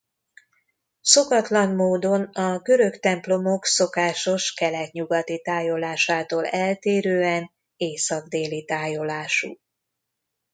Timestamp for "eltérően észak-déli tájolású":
6.45-9.59